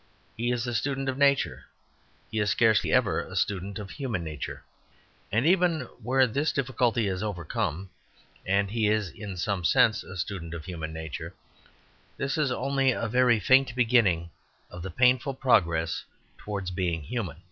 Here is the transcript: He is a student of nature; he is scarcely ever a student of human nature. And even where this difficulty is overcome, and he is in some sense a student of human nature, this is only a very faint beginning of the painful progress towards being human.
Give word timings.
He 0.35 0.51
is 0.51 0.65
a 0.65 0.73
student 0.73 1.09
of 1.09 1.17
nature; 1.19 1.65
he 2.31 2.39
is 2.39 2.49
scarcely 2.49 2.91
ever 2.91 3.19
a 3.19 3.35
student 3.35 3.77
of 3.77 3.91
human 3.91 4.23
nature. 4.23 4.63
And 5.31 5.45
even 5.45 5.81
where 6.01 6.25
this 6.25 6.51
difficulty 6.51 7.07
is 7.07 7.21
overcome, 7.21 7.91
and 8.43 8.71
he 8.71 8.87
is 8.87 9.09
in 9.11 9.37
some 9.37 9.63
sense 9.63 10.01
a 10.01 10.17
student 10.17 10.55
of 10.55 10.65
human 10.65 10.91
nature, 10.91 11.35
this 12.17 12.35
is 12.35 12.51
only 12.51 12.91
a 12.91 13.07
very 13.07 13.39
faint 13.39 13.75
beginning 13.75 14.31
of 14.71 14.81
the 14.81 14.89
painful 14.89 15.35
progress 15.35 16.03
towards 16.39 16.71
being 16.71 17.03
human. 17.03 17.37